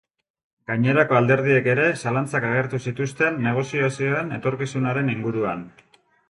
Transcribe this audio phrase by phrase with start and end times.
[0.69, 5.63] Gainerako alderdiek ere zalantzak agertu zituzten negoziazioen etorkizunaren inguruan.